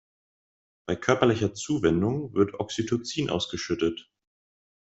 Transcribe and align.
Bei 0.87 0.95
körperlicher 0.95 1.53
Zuwendung 1.53 2.33
wird 2.33 2.59
Oxytocin 2.59 3.29
ausgeschüttet. 3.29 4.09